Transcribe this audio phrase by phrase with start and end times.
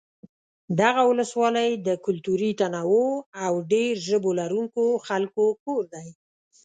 [0.79, 3.11] دغه ولسوالۍ د کلتوري تنوع
[3.45, 6.07] او ډېر ژبو لرونکو خلکو کور دی.